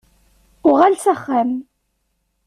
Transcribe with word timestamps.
Uɣal 0.69 0.93
s 1.03 1.05
axxam. 1.13 1.51